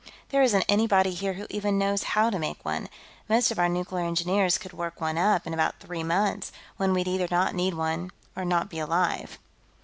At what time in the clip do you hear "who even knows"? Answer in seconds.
1.33-2.01